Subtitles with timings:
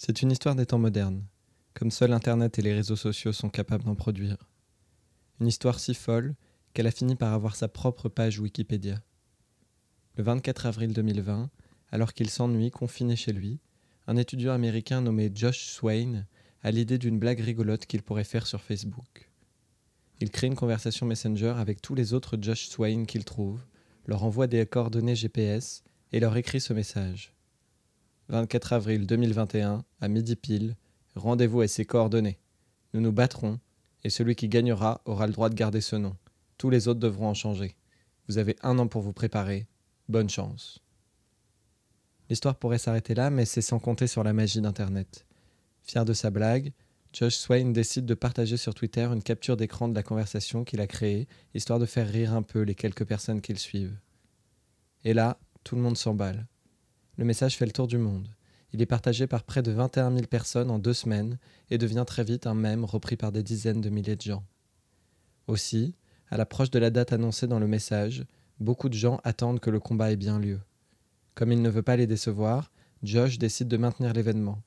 [0.00, 1.24] C'est une histoire des temps modernes,
[1.74, 4.36] comme seul Internet et les réseaux sociaux sont capables d'en produire.
[5.40, 6.36] Une histoire si folle
[6.72, 9.02] qu'elle a fini par avoir sa propre page Wikipédia.
[10.14, 11.50] Le 24 avril 2020,
[11.90, 13.58] alors qu'il s'ennuie confiné chez lui,
[14.06, 16.26] un étudiant américain nommé Josh Swain
[16.62, 19.28] a l'idée d'une blague rigolote qu'il pourrait faire sur Facebook.
[20.20, 23.64] Il crée une conversation Messenger avec tous les autres Josh Swain qu'il trouve,
[24.06, 27.34] leur envoie des coordonnées GPS et leur écrit ce message.
[28.30, 30.76] 24 avril 2021, à midi pile,
[31.14, 32.38] rendez-vous et ses coordonnées.
[32.92, 33.58] Nous nous battrons,
[34.04, 36.14] et celui qui gagnera aura le droit de garder ce nom.
[36.58, 37.74] Tous les autres devront en changer.
[38.28, 39.66] Vous avez un an pour vous préparer.
[40.10, 40.80] Bonne chance.
[42.28, 45.24] L'histoire pourrait s'arrêter là, mais c'est sans compter sur la magie d'Internet.
[45.82, 46.72] Fier de sa blague,
[47.14, 50.86] Josh Swain décide de partager sur Twitter une capture d'écran de la conversation qu'il a
[50.86, 53.98] créée, histoire de faire rire un peu les quelques personnes qui le suivent.
[55.04, 56.46] Et là, tout le monde s'emballe.
[57.18, 58.28] Le message fait le tour du monde.
[58.72, 62.22] Il est partagé par près de 21 000 personnes en deux semaines et devient très
[62.22, 64.44] vite un mème repris par des dizaines de milliers de gens.
[65.48, 65.96] Aussi,
[66.30, 68.24] à l'approche de la date annoncée dans le message,
[68.60, 70.60] beaucoup de gens attendent que le combat ait bien lieu.
[71.34, 72.70] Comme il ne veut pas les décevoir,
[73.02, 74.62] Josh décide de maintenir l'événement.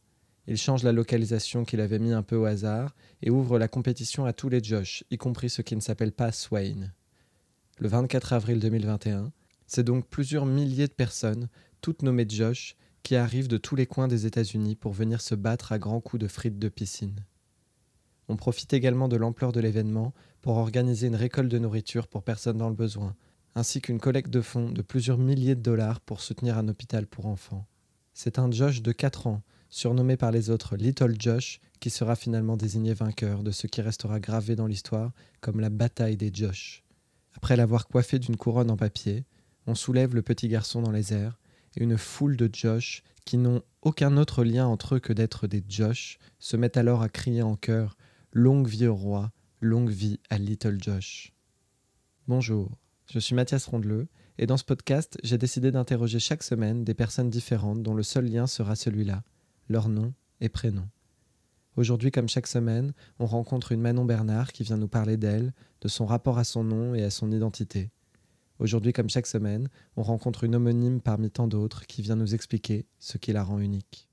[0.45, 4.25] Il change la localisation qu'il avait mis un peu au hasard et ouvre la compétition
[4.25, 6.92] à tous les Josh, y compris ceux qui ne s'appellent pas Swain.
[7.80, 9.31] Le 24 avril 2021,
[9.68, 11.47] c'est donc plusieurs milliers de personnes,
[11.82, 15.72] toutes nommées Josh, qui arrivent de tous les coins des États-Unis pour venir se battre
[15.72, 17.26] à grands coups de frites de piscine.
[18.28, 22.59] On profite également de l'ampleur de l'événement pour organiser une récolte de nourriture pour personnes
[22.59, 23.16] dans le besoin,
[23.56, 27.26] ainsi qu'une collecte de fonds de plusieurs milliers de dollars pour soutenir un hôpital pour
[27.26, 27.68] enfants.
[28.14, 32.58] C'est un Josh de 4 ans, surnommé par les autres Little Josh, qui sera finalement
[32.58, 36.84] désigné vainqueur de ce qui restera gravé dans l'histoire comme la bataille des Josh.
[37.34, 39.26] Après l'avoir coiffé d'une couronne en papier,
[39.68, 41.41] on soulève le petit garçon dans les airs
[41.75, 45.64] et une foule de Josh, qui n'ont aucun autre lien entre eux que d'être des
[45.67, 47.97] Josh, se mettent alors à crier en chœur
[48.33, 51.33] Longue vie au roi, longue vie à Little Josh.
[52.28, 52.72] Bonjour,
[53.12, 54.07] je suis Mathias Rondeleux,
[54.38, 58.25] et dans ce podcast, j'ai décidé d'interroger chaque semaine des personnes différentes dont le seul
[58.25, 59.23] lien sera celui-là,
[59.67, 60.88] leur nom et prénom.
[61.75, 65.88] Aujourd'hui, comme chaque semaine, on rencontre une Manon Bernard qui vient nous parler d'elle, de
[65.88, 67.91] son rapport à son nom et à son identité.
[68.61, 72.85] Aujourd'hui, comme chaque semaine, on rencontre une homonyme parmi tant d'autres qui vient nous expliquer
[72.99, 74.10] ce qui la rend unique.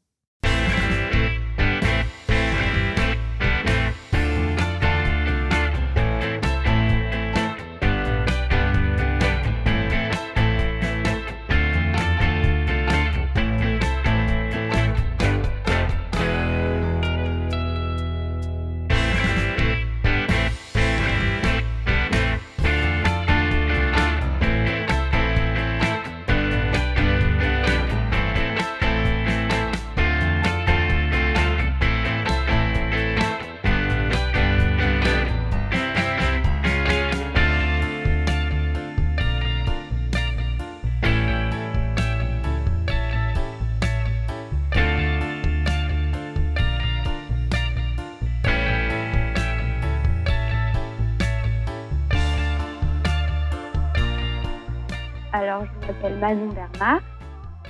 [55.33, 57.01] Alors, je m'appelle Manon Bernard.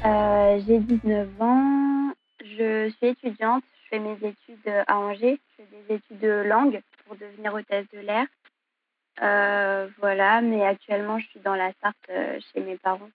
[0.05, 2.13] Euh, j'ai 19 ans.
[2.41, 3.65] Je suis étudiante.
[3.83, 5.41] Je fais mes études à Angers.
[5.51, 8.27] Je fais des études de langue pour devenir hôtesse de l'air.
[9.23, 13.11] Euh, voilà, mais actuellement, je suis dans la Sarthe euh, chez mes parents.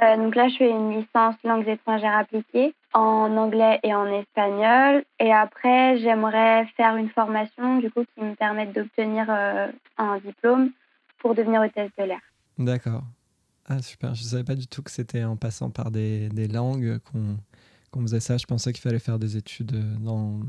[0.00, 5.02] donc là, je fais une licence langues étrangères appliquées en anglais et en espagnol.
[5.18, 9.28] Et après, j'aimerais faire une formation du coup qui me permette d'obtenir
[9.98, 10.70] un diplôme
[11.18, 12.20] pour devenir hôtesse de l'air.
[12.58, 13.02] D'accord.
[13.68, 14.14] Ah, super.
[14.14, 16.98] Je ne savais pas du tout que c'était en passant par des, langues
[17.92, 18.36] qu'on faisait ça.
[18.36, 20.40] Je pensais qu'il fallait faire des études dans,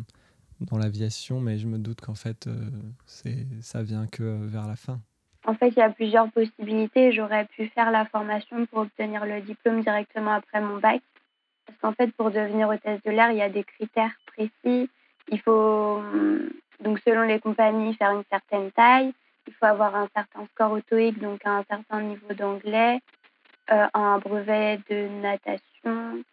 [0.61, 2.69] dans l'aviation, mais je me doute qu'en fait, euh,
[3.05, 4.99] c'est ça vient que vers la fin.
[5.45, 7.11] En fait, il y a plusieurs possibilités.
[7.11, 11.01] J'aurais pu faire la formation pour obtenir le diplôme directement après mon bac.
[11.65, 14.89] Parce qu'en fait, pour devenir hôtesse de l'air, il y a des critères précis.
[15.29, 16.01] Il faut,
[16.81, 19.13] donc selon les compagnies, faire une certaine taille.
[19.47, 22.99] Il faut avoir un certain score autoïque, donc un certain niveau d'anglais,
[23.71, 26.23] euh, un brevet de natation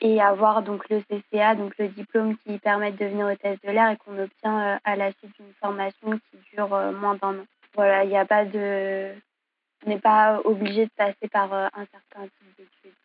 [0.00, 3.90] et avoir donc le CCA, donc le diplôme qui permet de devenir hôtesse de l'air
[3.90, 7.46] et qu'on obtient euh, à la suite d'une formation qui dure euh, moins d'un an.
[7.74, 9.12] Voilà, il n'y a pas de,
[9.84, 12.96] on n'est pas obligé de passer par un certain type d'études.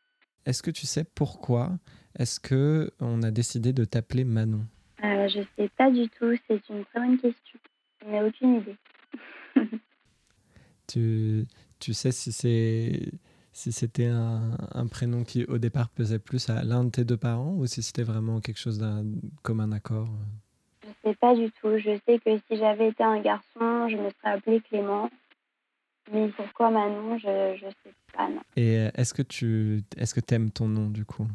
[0.45, 1.71] Est-ce que tu sais pourquoi
[2.17, 4.65] est-ce que on a décidé de t'appeler Manon?
[5.01, 6.33] Je ne sais pas du tout.
[6.47, 7.59] C'est une très bonne question.
[8.01, 8.75] Je n'ai aucune idée.
[10.87, 11.45] tu,
[11.79, 13.11] tu sais si c'est
[13.55, 17.53] si c'était un, prénom qui au départ pesait plus à l'un de tes deux parents
[17.53, 19.05] ou si c'était vraiment quelque chose d'un
[19.43, 20.09] comme un accord?
[20.83, 21.77] Je sais pas du tout.
[21.77, 25.09] Je sais que si j'avais été un garçon, je me serais appelé Clément.
[26.11, 28.27] Mais pourquoi Manon, je je sais pas.
[28.27, 28.41] Non.
[28.57, 31.25] Et euh, est-ce que tu est-ce que aimes ton nom du coup?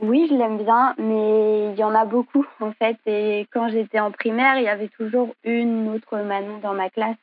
[0.00, 2.96] Oui, je l'aime bien, mais il y en a beaucoup en fait.
[3.04, 7.18] Et quand j'étais en primaire, il y avait toujours une autre Manon dans ma classe.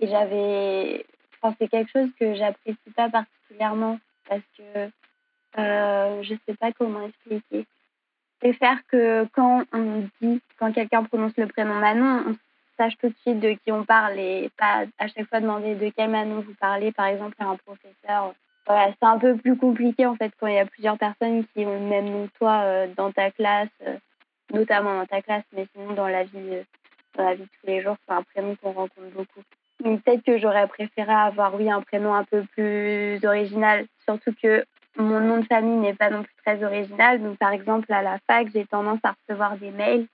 [0.00, 1.04] Et j'avais
[1.58, 3.98] c'est quelque chose que j'apprécie pas particulièrement
[4.28, 4.90] parce que
[5.58, 7.66] euh, je sais pas comment expliquer.
[8.42, 12.36] C'est faire que quand on dit, quand quelqu'un prononce le prénom Manon, on
[12.76, 15.90] sache tout de suite de qui on parle et pas à chaque fois demander de
[15.96, 18.34] quel Manon vous parlez, par exemple, à un professeur.
[18.66, 21.64] Voilà, c'est un peu plus compliqué en fait quand il y a plusieurs personnes qui
[21.64, 23.96] ont le même nom que toi euh, dans ta classe, euh,
[24.52, 26.64] notamment dans ta classe, mais sinon dans la vie,
[27.14, 29.42] dans la vie de tous les jours, c'est un prénom qu'on rencontre beaucoup.
[29.82, 34.64] Peut-être que j'aurais préféré avoir, oui, un prénom un peu plus original, surtout que
[34.96, 37.22] mon nom de famille n'est pas non plus très original.
[37.22, 40.06] Donc, par exemple, à la fac, j'ai tendance à recevoir des mails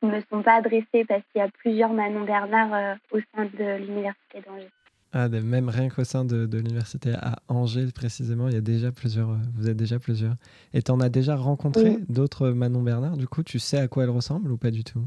[0.00, 3.20] qui ne me sont pas adressés parce qu'il y a plusieurs Manon Bernard euh, au
[3.34, 4.70] sein de l'Université d'Angers.
[5.16, 8.90] Ah, même rien qu'au sein de, de l'université à Angers précisément, il y a déjà
[8.90, 10.34] plusieurs, euh, vous êtes déjà plusieurs.
[10.72, 13.16] Et tu en as déjà rencontré d'autres Manon Bernard?
[13.16, 15.06] Du coup, tu sais à quoi elles ressemblent ou pas du tout?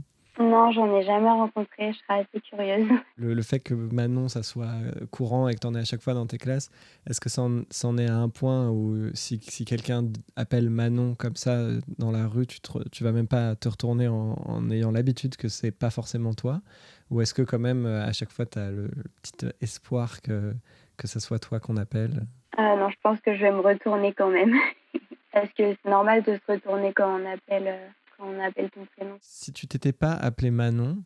[0.67, 2.87] Non, j'en ai jamais rencontré, je serais assez curieuse.
[3.17, 6.01] Le, fait que Manon, ça soit euh, courant et que tu en aies à chaque
[6.01, 6.69] fois dans tes classes,
[7.09, 10.05] est-ce que ça en, est à un point où si, si quelqu'un
[10.35, 12.59] appelle Manon comme ça euh, dans la rue, tu,
[12.91, 16.61] tu vas même pas te retourner en, ayant l'habitude que c'est pas forcément toi?
[17.09, 18.89] Ou est-ce que quand même euh, à chaque fois tu as le,
[19.21, 20.53] petit espoir que,
[20.97, 22.25] que ce soit toi qu'on appelle?
[22.57, 24.53] Ah Non, je pense que je vais me retourner quand même.
[25.31, 27.77] Parce que c'est normal de se retourner quand on appelle
[28.19, 29.17] on appelle ton prénom.
[29.21, 30.97] Si tu t'étais pas appelé Manon,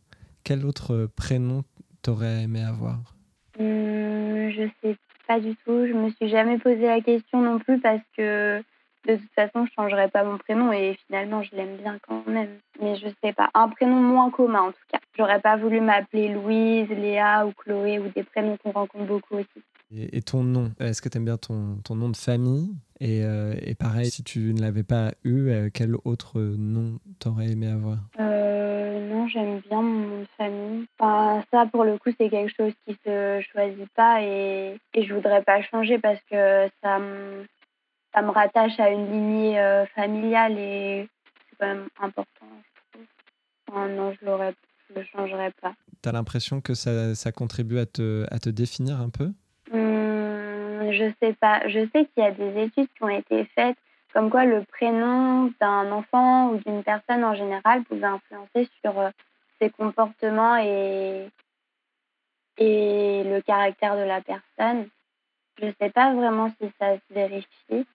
[0.43, 1.63] quel autre prénom
[2.01, 3.15] t'aurais aimé avoir?
[3.59, 4.97] Hum, Je sais
[5.27, 5.85] pas du tout.
[5.87, 8.63] Je me suis jamais posé la question non plus parce que
[9.07, 12.59] de toute façon, je changerais pas mon prénom et finalement, je l'aime bien quand même.
[12.81, 13.49] Mais je sais pas.
[13.53, 14.99] Un prénom moins commun en tout cas.
[15.17, 19.63] J'aurais pas voulu m'appeler Louise, Léa ou Chloé ou des prénoms qu'on rencontre beaucoup aussi.
[19.93, 22.69] Et, ton nom, est-ce que tu aimes bien ton, ton, nom de famille?
[23.01, 27.49] Et, euh, et, pareil, si tu ne l'avais pas eu, euh, quel autre nom t'aurais
[27.49, 27.97] aimé avoir?
[28.17, 30.85] Euh, Non, j'aime bien mon nom de famille.
[30.97, 35.13] Enfin, ça, pour le coup, c'est quelque chose qui se choisit pas et, et je
[35.13, 37.45] voudrais pas changer parce que ça me,
[38.13, 41.09] ça me rattache à une lignée familiale et
[41.49, 42.45] c'est quand même important,
[42.93, 43.87] je trouve.
[43.89, 44.53] non, je l'aurais
[44.89, 45.73] je le changerais pas.
[46.03, 49.31] Tu as l'impression que ça, ça contribue à te, à te définir un peu?
[50.91, 51.67] Je sais pas.
[51.67, 53.77] Je sais qu'il y a des études qui ont été faites
[54.13, 59.09] comme quoi le prénom d'un enfant ou d'une personne en général pouvait influencer sur euh,
[59.59, 61.29] ses comportements et,
[62.57, 64.89] et le caractère de la personne.
[65.59, 67.85] Je ne sais pas vraiment si ça se vérifie.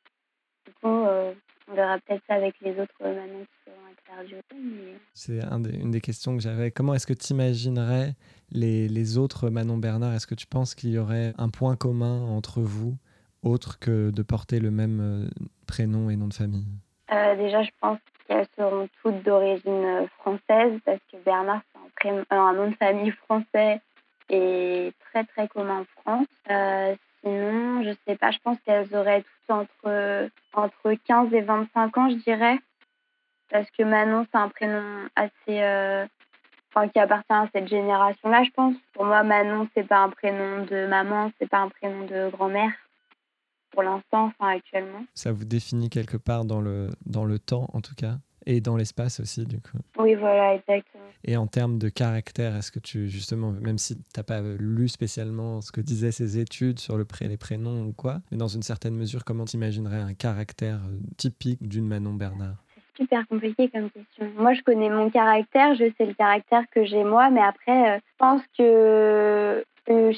[0.67, 1.33] Du coup, euh,
[1.69, 4.99] on verra peut-être ça avec les autres manons qui seront interviewés.
[5.15, 6.71] C'est une des questions que j'avais.
[6.71, 8.15] Comment est-ce que tu imaginerais
[8.51, 10.15] les, les, autres Manon Bernard?
[10.15, 12.97] Est-ce que tu penses qu'il y aurait un point commun entre vous,
[13.43, 15.29] autre que de porter le même euh,
[15.67, 16.67] prénom et nom de famille?
[17.13, 21.63] Euh, Déjà, je pense qu'elles seront toutes d'origine euh, française, parce que Bernard,
[22.03, 23.81] c'est un, un, nom de famille français
[24.29, 26.99] et très très commun en France.
[27.27, 32.11] Sinon, je sais pas, je pense qu'elles auraient toutes entre, entre 15 et 25 ans,
[32.11, 32.59] je dirais.
[33.51, 35.61] Parce que Manon, c'est un prénom assez
[36.93, 38.75] qui appartient à cette génération-là, je pense.
[38.93, 42.73] Pour moi, Manon, c'est pas un prénom de maman, c'est pas un prénom de grand-mère
[43.71, 45.05] pour l'instant, enfin actuellement.
[45.15, 48.17] Ça vous définit quelque part dans le, dans le temps, en tout cas,
[48.47, 49.79] et dans l'espace aussi, du coup.
[49.99, 51.05] Oui, voilà, exactement.
[51.25, 54.89] Et en termes de caractère, est-ce que tu, justement, même si tu n'as pas lu
[54.89, 58.49] spécialement ce que disaient ces études sur le pré les prénoms ou quoi, mais dans
[58.49, 62.63] une certaine mesure, comment tu imaginerais un caractère euh, typique d'une Manon Bernard?
[62.97, 64.31] Super compliqué comme question.
[64.37, 67.99] Moi, je connais mon caractère, je sais le caractère que j'ai moi, mais après, euh,
[67.99, 69.65] je pense que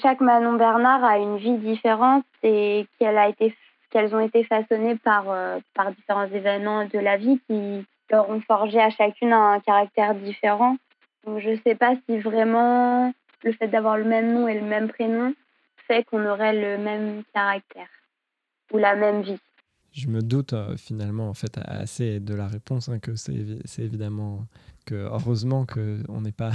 [0.00, 3.54] chaque Manon Bernard a une vie différente et qu'elle a été
[3.90, 8.40] qu'elles ont été façonnées par, euh, par différents événements de la vie qui leur ont
[8.40, 10.76] forgé à chacune un caractère différent.
[11.24, 13.12] Donc je ne sais pas si vraiment
[13.44, 15.34] le fait d'avoir le même nom et le même prénom
[15.86, 17.88] fait qu'on aurait le même caractère
[18.72, 19.38] ou la même vie.
[19.92, 23.32] Je me doute euh, finalement en fait assez de la réponse hein, que c'est
[23.78, 24.46] évidemment
[24.84, 26.52] que heureusement qu'on n'est pas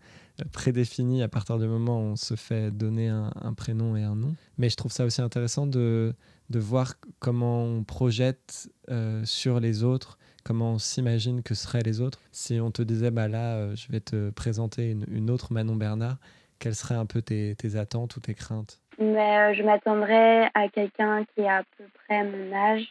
[0.52, 4.34] prédéfini à partir du moment où on se fait donner un, prénom et un nom.
[4.58, 6.14] Mais je trouve ça aussi intéressant de,
[6.50, 12.00] de voir comment on projette euh, sur les autres, comment on s'imagine que seraient les
[12.00, 12.20] autres.
[12.30, 16.16] Si on te disait, bah là, euh, je vais te présenter une, autre Manon Bernard,
[16.60, 18.80] quelles seraient un peu tes, tes attentes ou tes craintes?
[18.98, 22.86] Mais je m'attendrais à quelqu'un qui est à peu près mon âge.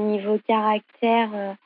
[0.00, 1.56] niveau caractère,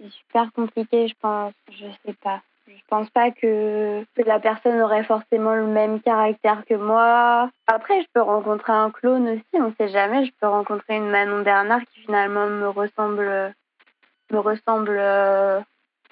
[0.00, 1.52] c'est super compliqué, je pense.
[1.70, 2.40] Je sais pas.
[2.66, 7.50] Je pense pas que, la personne aurait forcément le même caractère que moi.
[7.66, 10.26] Après, je peux rencontrer un clone aussi, on sait jamais.
[10.26, 13.54] Je peux rencontrer une Manon Bernard qui finalement me ressemble,
[14.30, 15.60] me ressemble euh,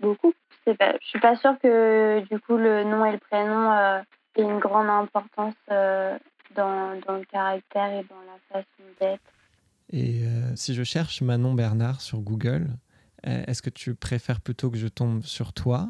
[0.00, 0.32] beaucoup.
[0.78, 4.00] Pas, je suis pas sûre que du coup le nom et le prénom euh,
[4.34, 6.18] aient une grande importance euh,
[6.56, 9.22] dans, le caractère et dans la façon d'être.
[9.92, 10.24] Et
[10.56, 12.66] si je cherche Manon Bernard sur Google,
[13.22, 15.88] est-ce que tu préfères plutôt que je tombe sur toi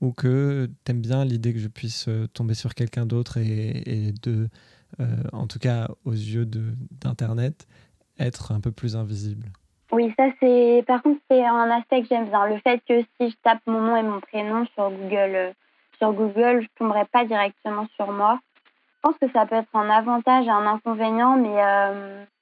[0.00, 4.12] ou que tu aimes bien l'idée que je puisse euh, tomber sur quelqu'un d'autre et,
[4.22, 4.48] de,
[5.00, 7.66] euh, en tout cas aux yeux d'Internet,
[8.18, 9.50] être un peu plus invisible?
[9.90, 10.84] Oui, ça c'est.
[10.86, 12.46] Par contre, c'est un aspect que j'aime bien.
[12.46, 15.52] Le fait que si je tape mon nom et mon prénom sur Google, euh,
[15.98, 18.38] sur Google, je tomberai pas directement sur moi.
[18.96, 21.54] Je pense que ça peut être un avantage et un inconvénient, mais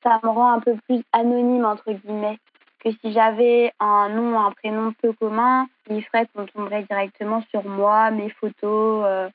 [0.02, 2.38] ça me rend un peu plus anonyme entre guillemets
[2.86, 7.64] que si j'avais un nom, un prénom peu commun, il ferait qu'on tomberait directement sur
[7.64, 9.28] moi, mes photos, euh,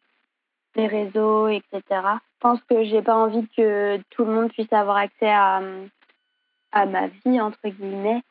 [0.75, 1.82] mes réseaux, etc.
[1.89, 5.62] Je pense que j'ai pas envie que tout le monde puisse avoir accès à,
[6.71, 8.21] à ma vie, entre guillemets,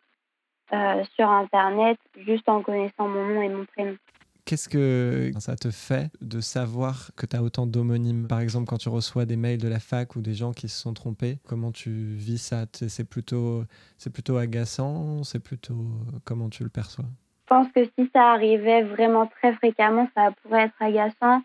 [0.73, 3.97] euh, sur Internet, juste en connaissant mon nom et mon prénom.
[4.45, 8.27] Qu'est-ce que ça te fait de savoir que tu as autant d'homonymes?
[8.27, 10.81] Par exemple, quand tu reçois des mails de la fac ou des gens qui se
[10.81, 12.65] sont trompés, comment tu vis ça?
[12.73, 13.65] C'est plutôt,
[13.97, 15.23] c'est plutôt agaçant?
[15.23, 15.85] C'est plutôt
[16.25, 17.05] comment tu le perçois?
[17.45, 21.43] Je pense que si ça arrivait vraiment très fréquemment, ça pourrait être agaçant.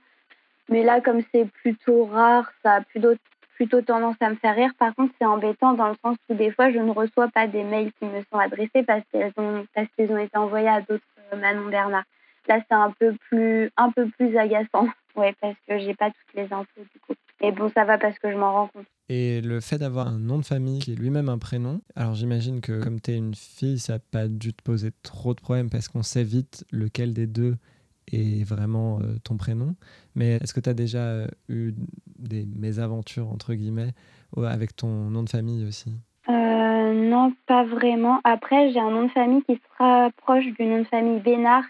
[0.70, 3.14] Mais là, comme c'est plutôt rare, ça a plutôt,
[3.56, 4.72] plutôt tendance à me faire rire.
[4.78, 7.64] Par contre, c'est embêtant dans le sens où des fois, je ne reçois pas des
[7.64, 11.38] mails qui me sont adressés parce qu'ils ont, parce ont été envoyés à d'autres euh,
[11.38, 12.04] Manon Bernard.
[12.48, 14.88] Là, c'est un peu plus, un peu plus agaçant.
[15.16, 17.14] Ouais, parce que j'ai pas toutes les infos du coup.
[17.42, 18.86] Mais bon, ça va parce que je m'en rends compte.
[19.08, 22.60] Et le fait d'avoir un nom de famille qui est lui-même un prénom, alors j'imagine
[22.60, 25.70] que comme tu es une fille, ça n'a pas dû te poser trop de problèmes
[25.70, 27.56] parce qu'on sait vite lequel des deux
[28.12, 29.76] est vraiment euh, ton prénom.
[30.16, 31.74] Mais est-ce que tu as déjà euh, eu
[32.20, 33.94] des mésaventures, entre guillemets,
[34.38, 35.92] avec ton nom de famille aussi?
[36.30, 38.20] Euh, Non, pas vraiment.
[38.24, 41.64] Après, j'ai un nom de famille qui se rapproche du nom de famille Bénard,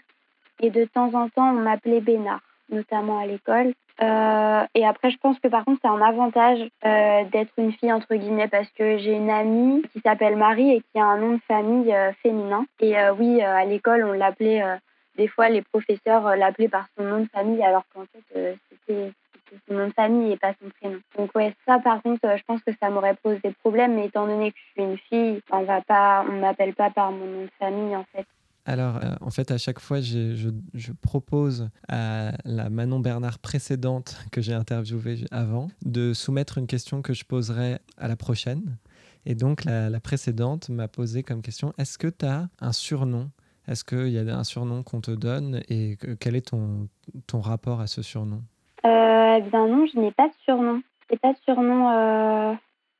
[0.60, 2.40] et de temps en temps, on m'appelait Bénard,
[2.70, 3.74] notamment à l'école.
[3.98, 8.48] Et après, je pense que par contre, c'est un avantage d'être une fille, entre guillemets,
[8.48, 11.94] parce que j'ai une amie qui s'appelle Marie et qui a un nom de famille
[12.22, 12.66] féminin.
[12.80, 14.62] Et oui, à l'école, on l'appelait,
[15.16, 19.12] des fois, les professeurs l'appelaient par son nom de famille, alors qu'en fait, c'était
[19.68, 21.00] son nom de famille et pas son prénom.
[21.16, 24.26] Donc ouais, ça par contre, je pense que ça m'aurait posé des problèmes, mais étant
[24.26, 27.42] donné que je suis une fille, on va pas, on m'appelle pas par mon nom
[27.42, 28.26] de famille en fait.
[28.68, 30.50] Alors, euh, en fait, à chaque fois, je,
[31.00, 37.14] propose à la Manon Bernard précédente que j'ai interviewée avant de soumettre une question que
[37.14, 38.76] je poserai à la prochaine.
[39.24, 43.30] Et donc, la, précédente m'a posé comme question est-ce que tu as un surnom
[43.68, 46.88] Est-ce qu'il y a un surnom qu'on te donne Et quel est ton,
[47.26, 48.42] ton rapport à ce surnom?
[48.84, 50.82] Euh, Eh bien, non, je n'ai pas de surnom.
[51.10, 52.54] Je pas de surnom euh,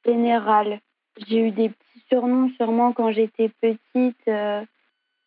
[0.04, 0.80] général.
[1.26, 4.16] J'ai eu des petits surnoms sûrement quand j'étais petite.
[4.28, 4.64] Euh,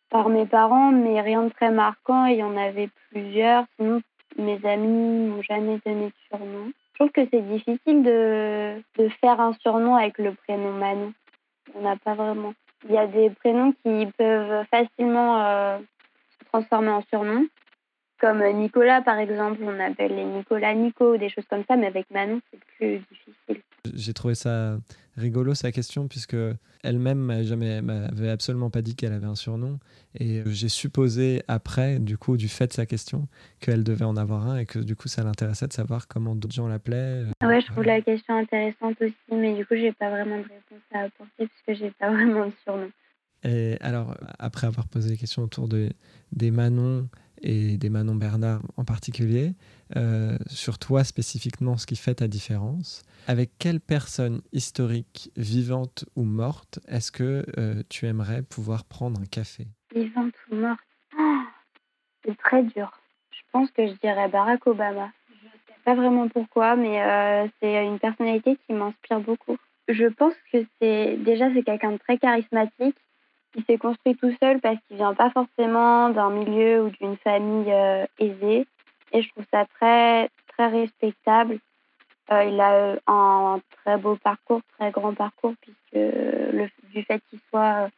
[0.10, 2.25] par mes parents, mais rien de très marquant.
[2.25, 3.65] Il y en avait plusieurs.
[3.77, 4.01] Sinon,
[4.38, 6.72] mes amis m'ont jamais donné de surnom.
[6.93, 11.13] Je trouve que c'est difficile de, de faire un surnom avec le prénom Manon.
[11.75, 12.53] On n'a pas vraiment.
[12.88, 15.77] Il y a des prénoms qui peuvent facilement euh,
[16.39, 17.45] se transformer en surnom.
[18.19, 22.09] Comme Nicolas, par exemple, on appelle les Nicolas Nico, des choses comme ça, mais avec
[22.12, 23.63] Manon, c'est plus difficile.
[23.93, 24.77] J'ai trouvé ça
[25.19, 26.35] rigolo sa question puisque
[26.83, 29.79] elle-même jamais m'avait absolument pas dit qu'elle avait un surnom
[30.19, 33.27] et j'ai supposé après du coup du fait de sa question
[33.59, 36.55] qu'elle devait en avoir un et que du coup ça l'intéressait de savoir comment d'autres
[36.55, 37.25] gens l'appelaient.
[37.41, 40.43] Ah ouais, je trouve la question intéressante aussi mais du coup j'ai pas vraiment de
[40.43, 42.89] réponse à apporter puisque j'ai pas vraiment de surnom.
[43.43, 45.89] Et alors après avoir posé les questions autour de,
[46.31, 47.07] des Manon
[47.41, 49.53] et des Manon Bernard en particulier,
[49.96, 53.03] euh, sur toi spécifiquement, ce qui fait ta différence.
[53.27, 59.25] Avec quelle personne historique, vivante ou morte, est-ce que euh, tu aimerais pouvoir prendre un
[59.25, 59.67] café?
[59.93, 60.79] Vivante ou morte?
[61.17, 61.41] Oh,
[62.25, 62.91] C'est très dur.
[63.31, 65.12] Je pense que je dirais Barack Obama.
[65.29, 69.58] Je ne sais pas vraiment pourquoi, mais euh, c'est une personnalité qui m'inspire beaucoup.
[69.88, 72.96] Je pense que c'est déjà c'est quelqu'un de très charismatique
[73.59, 77.71] il s'est construit tout seul parce qu'il vient pas forcément d'un milieu ou d'une famille
[77.71, 78.65] euh, aisée.
[79.11, 81.59] Et je trouve ça très, très respectable.
[82.31, 87.21] Euh, il a euh, un très beau parcours, très grand parcours, puisque le, du fait
[87.29, 87.89] qu'il soit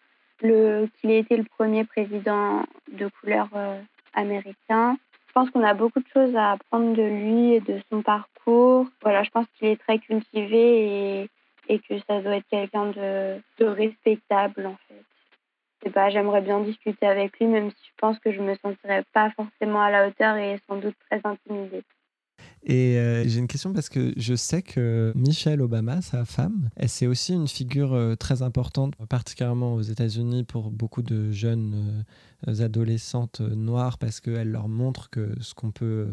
[0.41, 3.49] le, qu'il ait été le premier président de couleur
[4.13, 4.97] américain.
[5.27, 8.87] Je pense qu'on a beaucoup de choses à apprendre de lui et de son parcours.
[9.01, 11.29] Voilà, je pense qu'il est très cultivé et,
[11.67, 15.05] et que ça doit être quelqu'un de, de respectable en fait.
[15.83, 19.03] C'est pas, j'aimerais bien discuter avec lui, même si je pense que je me sentirais
[19.13, 21.83] pas forcément à la hauteur et sans doute très intimidée.
[22.63, 27.07] Et euh, j'ai une question parce que je sais que Michelle Obama, sa femme, c'est
[27.07, 32.05] aussi une figure euh, très importante, particulièrement aux États-Unis pour beaucoup de jeunes
[32.47, 36.09] euh, adolescentes noires parce qu'elle leur montre que ce qu'on peut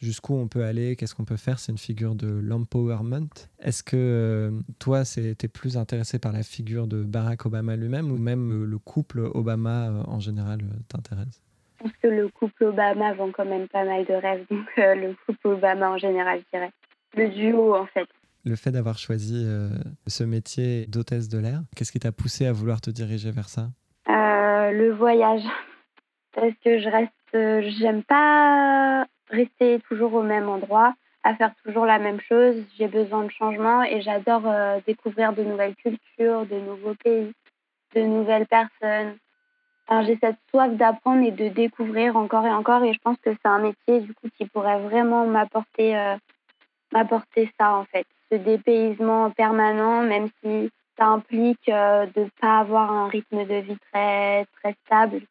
[0.00, 3.28] jusqu'où on peut aller, qu'est-ce qu'on peut faire, c'est une figure de l'empowerment.
[3.60, 8.16] Est-ce que toi, tu es plus intéressé par la figure de Barack Obama lui-même ou
[8.18, 11.42] même le couple Obama en général t'intéresse?
[11.78, 14.94] Je pense que le couple Obama vend quand même pas mal de rêves, donc euh,
[14.94, 16.72] le couple Obama en général, je dirais.
[17.16, 18.06] Le duo, en fait.
[18.44, 19.68] Le fait d'avoir choisi euh,
[20.06, 23.70] ce métier d'hôtesse de l'air, qu'est-ce qui t'a poussé à vouloir te diriger vers ça?
[24.08, 25.42] Euh, Le voyage.
[26.32, 27.12] Parce que je reste.
[27.78, 30.94] J'aime pas rester toujours au même endroit,
[31.24, 32.56] à faire toujours la même chose.
[32.76, 34.42] J'ai besoin de changement et j'adore
[34.86, 37.32] découvrir de nouvelles cultures, de nouveaux pays,
[37.94, 39.16] de nouvelles personnes
[40.02, 43.48] j'ai cette soif d'apprendre et de découvrir encore et encore et je pense que c'est
[43.48, 46.16] un métier du coup qui pourrait vraiment m'apporter euh,
[46.92, 52.90] m'apporter ça en fait, ce dépaysement permanent même si ça implique euh, de pas avoir
[52.92, 55.22] un rythme de vie très très stable.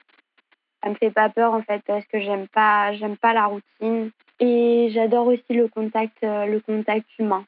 [0.84, 4.12] Ça me fait pas peur en fait parce que j'aime pas j'aime pas la routine
[4.40, 7.46] et j'adore aussi le contact euh, le contact humain.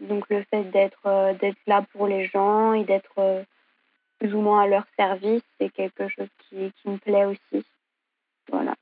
[0.00, 3.44] Donc le fait d'être d'être là pour les gens et d'être
[4.18, 7.64] plus ou moins à leur service, c'est quelque chose qui, qui, me plaît aussi.
[8.50, 8.74] Voilà.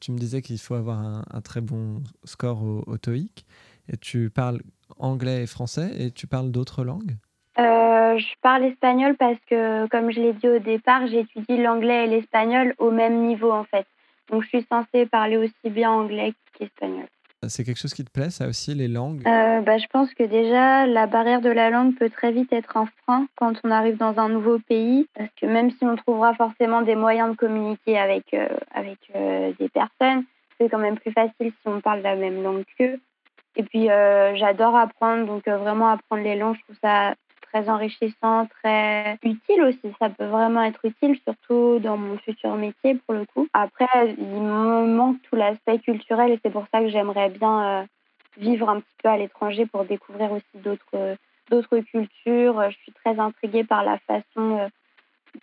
[0.00, 3.44] Tu me disais qu'il faut avoir un, un, très bon score au, au, TOEIC.
[3.88, 4.60] Et tu parles
[4.98, 7.16] anglais et français et tu parles d'autres langues?
[7.58, 12.06] Euh, Je parle espagnol parce que, comme je l'ai dit au départ, j'étudie l'anglais et
[12.08, 13.86] l'espagnol au même niveau en fait.
[14.30, 17.06] Donc je suis censée parler aussi bien anglais qu'espagnol.
[17.46, 19.20] C'est quelque chose qui te plaît, ça aussi, les langues?
[19.26, 22.78] Euh, bah, Je pense que déjà, la barrière de la langue peut très vite être
[22.78, 26.32] un frein quand on arrive dans un nouveau pays, parce que même si on trouvera
[26.34, 28.98] forcément des moyens de communiquer avec, euh, avec
[29.58, 30.24] des personnes,
[30.58, 32.98] c'est quand même plus facile si on parle la même langue qu'eux.
[33.56, 33.88] Et puis,
[34.38, 37.14] j'adore apprendre, donc vraiment apprendre les langues, je trouve ça
[37.54, 39.94] très enrichissant, très utile aussi.
[40.00, 43.46] Ça peut vraiment être utile, surtout dans mon futur métier pour le coup.
[43.52, 43.86] Après,
[44.18, 47.84] il me manque tout l'aspect culturel et c'est pour ça que j'aimerais bien euh,
[48.38, 51.16] vivre un petit peu à l'étranger pour découvrir aussi d'autres
[51.50, 52.70] d'autres cultures.
[52.70, 54.68] Je suis très intriguée par la façon euh,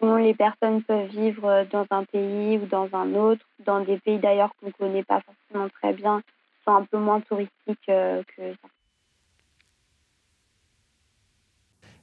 [0.02, 4.20] dont les personnes peuvent vivre dans un pays ou dans un autre, dans des pays
[4.20, 8.22] d'ailleurs qu'on ne connaît pas forcément très bien, qui sont un peu moins touristiques euh,
[8.36, 8.68] que ça.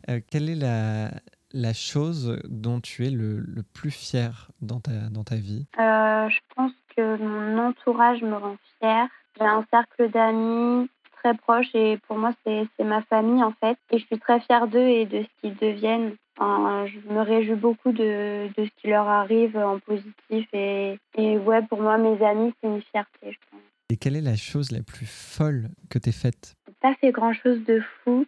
[0.08, 1.10] Euh, quelle est la,
[1.52, 5.66] la, chose dont tu es le, le, plus fier dans ta, dans ta vie?
[5.78, 9.08] Euh, Je pense que mon entourage me rend fière.
[9.38, 10.88] J'ai un cercle d'amis
[11.22, 14.68] très proche et pour moi c'est ma famille en fait et je suis très fière
[14.68, 16.14] d'eux et de ce qu'ils deviennent.
[16.38, 21.62] je me réjouis beaucoup de, de, ce qui leur arrive en positif et, et ouais
[21.62, 23.60] pour moi mes amis c'est une fierté je pense.
[23.90, 27.32] Et quelle est la chose la plus folle que tu aies faite Pas fait grand
[27.32, 28.24] chose de fou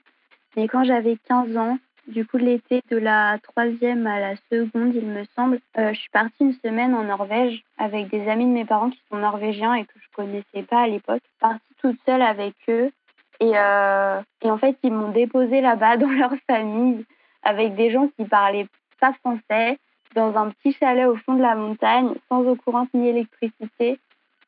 [0.57, 5.07] mais quand j'avais 15 ans, du coup, l'été de la troisième à la seconde, il
[5.07, 8.65] me semble, euh, je suis partie une semaine en Norvège avec des amis de mes
[8.65, 11.23] parents qui sont norvégiens et que je connaissais pas à l'époque.
[11.39, 12.91] Partie toute seule avec eux.
[13.39, 17.05] Et, euh, et en fait, ils m'ont déposé là-bas dans leur famille
[17.43, 18.67] avec des gens qui parlaient
[19.01, 19.79] pas français,
[20.15, 23.99] dans un petit chalet au fond de la montagne, sans eau courante ni électricité.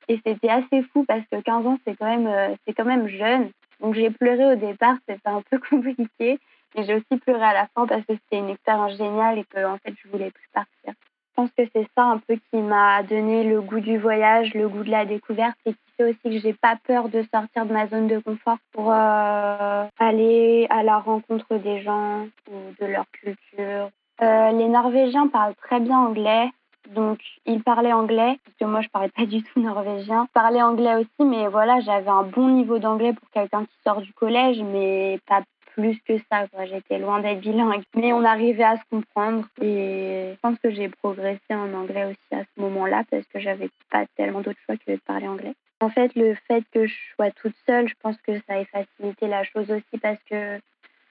[0.09, 3.51] Et c'était assez fou parce que 15 ans, c'est quand euh, c'est quand même jeune.
[3.81, 6.39] Donc j'ai pleuré au départ, c'était un peu compliqué.
[6.75, 9.65] Mais j'ai aussi pleuré à la fin parce que c'était une expérience géniale et que
[9.65, 10.95] en fait je voulais plus partir.
[11.33, 14.69] Je pense que c'est ça un peu qui m'a donné le goût du voyage, le
[14.69, 17.73] goût de la découverte et qui fait aussi que j'ai pas peur de sortir de
[17.73, 23.07] ma zone de confort pour euh, aller à la rencontre des gens ou de leur
[23.13, 23.89] culture.
[24.21, 26.51] Euh, les Norvégiens parlent très bien anglais.
[26.95, 30.27] Donc, il parlait anglais, parce que moi, je parlais pas du tout norvégien.
[30.29, 34.01] Je parlais anglais aussi, mais voilà, j'avais un bon niveau d'anglais pour quelqu'un qui sort
[34.01, 35.43] du collège, mais pas
[35.75, 36.47] plus que ça.
[36.67, 37.83] J'étais loin d'être bilingue.
[37.95, 42.41] Mais on arrivait à se comprendre et je pense que j'ai progressé en anglais aussi
[42.41, 45.55] à ce moment-là parce que j'avais pas tellement d'autres choix que de parler anglais.
[45.81, 49.27] En fait, le fait que je sois toute seule, je pense que ça a facilité
[49.27, 50.61] la chose aussi parce que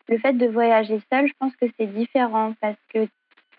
[0.07, 3.09] le fait de voyager seule, je pense que c'est différent parce que tu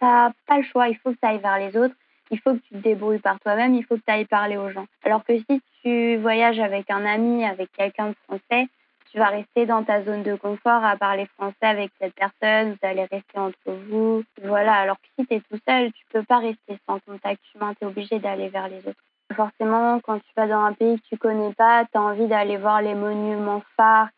[0.00, 0.88] n'as pas le choix.
[0.88, 1.94] Il faut que tu ailles vers les autres
[2.32, 4.70] il faut que tu te débrouilles par toi-même, il faut que tu ailles parler aux
[4.70, 4.86] gens.
[5.04, 8.68] Alors que si tu voyages avec un ami, avec quelqu'un de français,
[9.12, 12.88] tu vas rester dans ta zone de confort à parler français avec cette personne, vous
[12.88, 14.24] allez rester entre vous.
[14.42, 17.74] Voilà, alors que si tu es tout seul, tu peux pas rester sans contact humain,
[17.74, 19.02] tu es obligé d'aller vers les autres.
[19.36, 22.56] Forcément, quand tu vas dans un pays que tu connais pas, tu as envie d'aller
[22.56, 24.08] voir les monuments phares,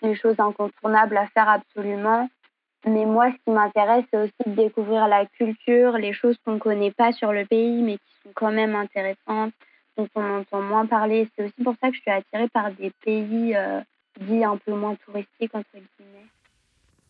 [0.00, 2.28] les choses incontournables à faire absolument.
[2.86, 6.58] Mais moi, ce qui m'intéresse, c'est aussi de découvrir la culture, les choses qu'on ne
[6.58, 9.52] connaît pas sur le pays, mais qui sont quand même intéressantes,
[9.96, 11.28] dont on entend moins parler.
[11.34, 13.80] C'est aussi pour ça que je suis attirée par des pays euh,
[14.20, 16.26] dits un peu moins touristiques, entre guillemets.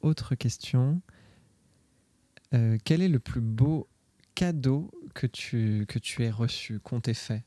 [0.01, 1.01] Autre question.
[2.55, 3.87] Euh, quel est le plus beau
[4.35, 7.43] cadeau que tu, que tu aies reçu, qu'on t'ait fait?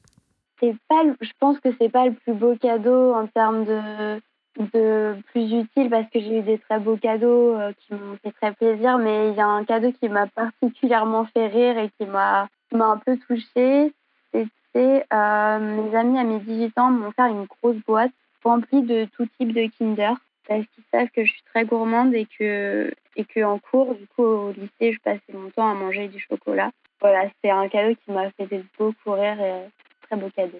[0.88, 4.22] Pas, Je pense que c'est pas le plus beau cadeau en termes de,
[4.58, 8.32] de plus utile parce que j'ai eu des très beaux cadeaux euh, qui m'ont fait
[8.32, 12.06] très plaisir, mais il y a un cadeau qui m'a particulièrement fait rire et qui
[12.06, 13.94] m'a un peu touchée.
[14.34, 18.12] C'était euh, mes amis à mes 18 ans m'ont fait une grosse boîte
[18.44, 20.14] remplie de tout type de Kinder
[20.48, 24.08] parce qu'ils savent que je suis très gourmande et que, et que en cours, du
[24.08, 26.72] coup, au lycée, je passais mon temps à manger du chocolat.
[27.00, 29.70] Voilà, c'est un cadeau qui m'a fait beaucoup rire et
[30.04, 30.60] très beau cadeau.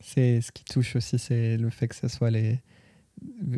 [0.00, 2.60] C'est ce qui touche aussi, c'est le fait que ce soit les,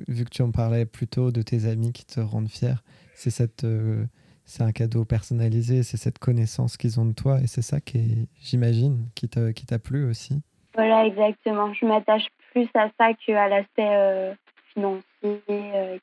[0.09, 2.83] vu que tu en parlais plus tôt de tes amis qui te rendent fier,
[3.15, 4.05] c'est cette, euh,
[4.45, 8.29] c'est un cadeau personnalisé, c'est cette connaissance qu'ils ont de toi et c'est ça qui,
[8.41, 10.43] j'imagine, qui t'a, qui t'a plu aussi.
[10.75, 11.73] Voilà, exactement.
[11.75, 14.35] Je m'attache plus à ça qu'à l'aspect euh,
[14.73, 15.05] financier,
[15.49, 15.99] euh,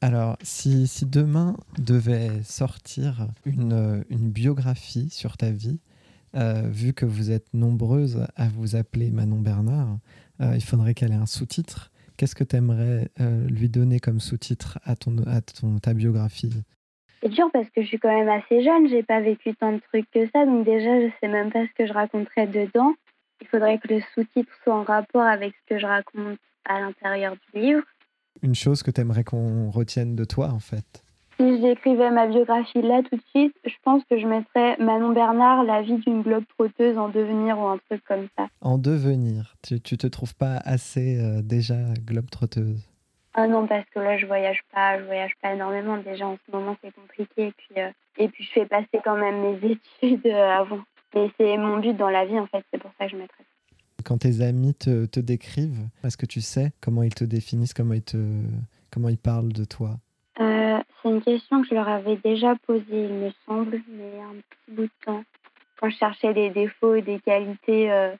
[0.00, 5.80] Alors, si, si, demain devait sortir une, une biographie sur ta vie,
[6.64, 9.96] vu que vous êtes nombreuses à vous appeler Manon Bernard,
[10.40, 11.90] il faudrait qu'elle ait un sous-titre.
[12.16, 16.64] Qu'est-ce que tu aimerais euh, lui donner comme sous-titre à, ton, à ton, ta biographie?
[17.22, 19.80] C'est dur parce que je suis quand même assez jeune, j'ai pas vécu tant de
[19.92, 22.94] trucs que ça, donc déjà je sais même pas ce que je raconterais dedans.
[23.40, 27.34] Il faudrait que le sous-titre soit en rapport avec ce que je raconte à l'intérieur
[27.34, 27.82] du livre.
[28.42, 31.05] Une chose que tu aimerais qu'on retienne de toi en fait?
[31.36, 35.64] Si j'écrivais ma biographie là tout de suite, je pense que je mettrais Manon Bernard,
[35.64, 38.48] la vie d'une globe trotteuse en devenir ou un truc comme ça.
[38.60, 42.88] En devenir Tu, tu te trouves pas assez euh, déjà globe trotteuse?
[43.34, 45.98] Ah non, parce que là je voyage pas, je voyage pas énormément.
[45.98, 49.16] Déjà en ce moment c'est compliqué et puis, euh, et puis je fais passer quand
[49.16, 49.70] même mes
[50.02, 50.80] études euh, avant.
[51.14, 53.44] Mais c'est mon but dans la vie en fait, c'est pour ça que je mettrais.
[54.04, 57.94] Quand tes amis te, te décrivent, est-ce que tu sais comment ils te définissent, comment
[57.94, 58.16] ils, te,
[58.92, 59.98] comment ils parlent de toi?
[61.06, 64.76] C'est une question que je leur avais déjà posée, il me semble, mais un petit
[64.76, 65.24] bout de temps.
[65.78, 68.12] Quand je cherchais des défauts et des qualités euh,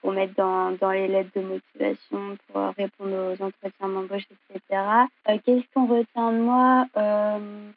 [0.00, 4.82] pour mettre dans, dans, les lettres de motivation, pour répondre aux entretiens d'embauche, etc.
[5.28, 6.86] Euh, qu'est-ce qu'on retient de moi?
[6.96, 7.70] Euh,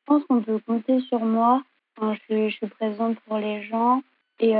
[0.00, 1.62] Je pense qu'on peut compter sur moi
[1.96, 4.02] quand je, je, suis présente pour les gens
[4.40, 4.54] et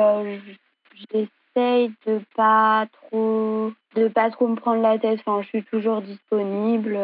[1.13, 5.21] j'essaye de pas trop de pas trop me prendre la tête.
[5.27, 6.97] Enfin, je suis toujours disponible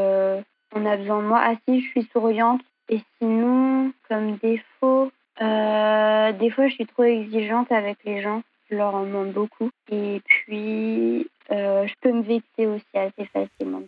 [0.77, 1.41] on a besoin de moi.
[1.43, 2.61] Ah si, je suis souriante.
[2.89, 5.11] Et sinon, comme défaut,
[5.41, 8.43] euh, des fois je suis trop exigeante avec les gens.
[8.71, 9.71] Je leur en demande beaucoup.
[9.91, 13.83] Et puis, euh, je peux me vexer aussi assez facilement.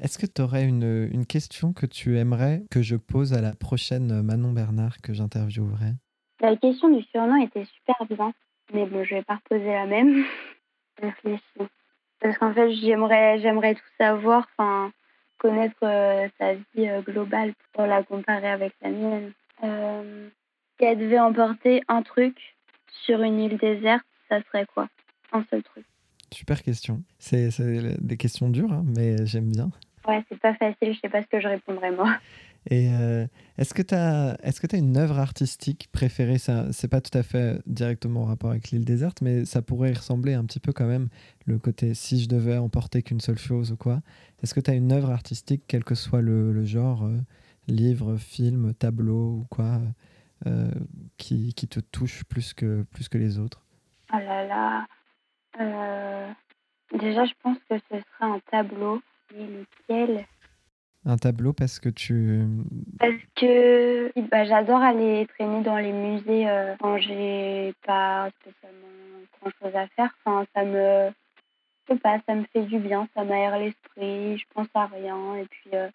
[0.00, 3.54] Est-ce que tu aurais une, une, question que tu aimerais que je pose à la
[3.54, 5.92] prochaine Manon Bernard que j'interviewerai?
[6.40, 8.32] La question du surnom était super bien.
[8.72, 10.24] Mais bon, je vais pas reposer la même.
[11.00, 11.70] Réfléchis.
[12.20, 14.48] Parce qu'en fait, j'aimerais, j'aimerais tout savoir.
[14.56, 14.90] Enfin,
[15.44, 19.32] connaître euh, sa vie euh, globale pour la comparer avec la mienne.
[19.62, 20.30] Euh,
[20.78, 22.34] si elle devait emporter un truc
[23.04, 24.88] sur une île déserte, ça serait quoi?
[25.32, 25.84] Un seul truc.
[26.32, 27.02] Super question.
[27.18, 27.50] C'est
[28.00, 29.68] des questions dures, hein, mais j'aime bien.
[30.08, 32.16] Ouais, c'est pas facile, je sais pas ce que je répondrais moi.
[32.70, 32.88] Et
[33.58, 36.38] est-ce que tu as, est as une œuvre artistique préférée?
[36.38, 39.92] Ça, c'est pas tout à fait directement en rapport avec l'île déserte, mais ça pourrait
[39.92, 41.08] ressembler un petit peu quand même.
[41.46, 44.00] Le côté si je devais emporter qu'une seule chose ou quoi.
[44.42, 47.18] Est-ce que tu as une œuvre artistique, quel que soit le, genre, euh,
[47.68, 49.80] livre, film, tableau ou quoi,
[50.46, 50.70] euh,
[51.16, 53.62] qui, qui, te touche plus que, plus que les autres?
[54.12, 54.86] Oh là là.
[55.60, 56.32] Euh,
[56.92, 59.00] déjà, je pense que ce serait un tableau.
[59.34, 60.26] Mais lequel?
[61.06, 62.46] Un tableau parce que tu.
[62.98, 66.46] Parce que bah, j'adore aller traîner dans les musées
[66.80, 68.86] quand j'ai pas spécialement
[69.40, 70.10] grand chose à faire.
[70.24, 71.10] Enfin, ça me
[71.86, 75.36] je sais pas, ça me fait du bien, ça m'aère l'esprit, je pense à rien
[75.36, 75.88] et puis, euh,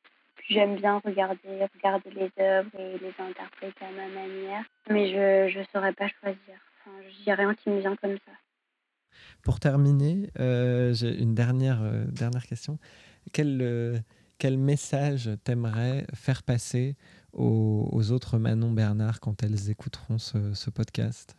[0.47, 4.63] j'aime bien regarder, regarder les œuvres et les interpréter à ma manière.
[4.89, 6.55] Mais je ne saurais pas choisir.
[6.85, 8.31] Enfin, a rien qui me vient comme ça.
[9.43, 12.77] Pour terminer, euh, j'ai une dernière, euh, dernière question.
[13.33, 14.03] Quel,
[14.39, 16.95] quel message t'aimerais faire passer
[17.33, 21.35] aux, autres Manon Bernard quand elles écouteront ce, ce podcast?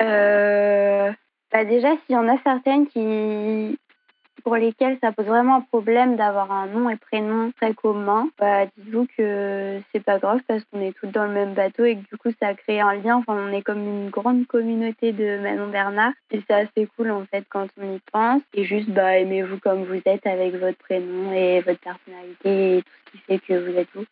[0.00, 1.10] Euh,
[1.52, 3.78] bah déjà, s'il y en a certaines qui,
[4.42, 8.66] pour lesquels ça pose vraiment un problème d'avoir un nom et prénom très commun, bah,
[8.66, 12.08] dites-vous que c'est pas grave parce qu'on est tous dans le même bateau et que
[12.08, 13.16] du coup ça crée un lien.
[13.16, 17.24] Enfin, on est comme une grande communauté de Manon Bernard et c'est assez cool en
[17.26, 18.42] fait quand on y pense.
[18.54, 22.90] Et juste, bah, aimez-vous comme vous êtes avec votre prénom et votre personnalité et tout
[23.04, 24.04] ce qui fait que vous êtes vous.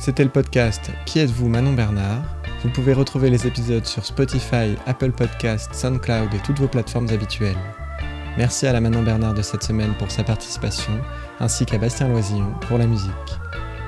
[0.00, 2.22] C'était le podcast Qui êtes-vous Manon Bernard
[2.62, 7.58] Vous pouvez retrouver les épisodes sur Spotify, Apple Podcasts, SoundCloud et toutes vos plateformes habituelles.
[8.38, 10.98] Merci à la Manon Bernard de cette semaine pour sa participation,
[11.38, 13.12] ainsi qu'à Bastien Loisillon pour la musique.